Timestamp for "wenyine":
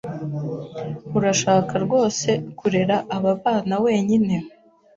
3.85-4.35